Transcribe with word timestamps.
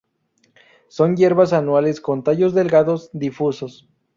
Son 0.87 1.15
hierbas 1.15 1.53
anuales 1.53 2.01
con 2.01 2.23
tallos 2.23 2.55
delgados, 2.55 3.11
difusos. 3.13 3.87